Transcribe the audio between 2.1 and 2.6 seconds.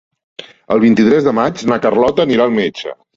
anirà al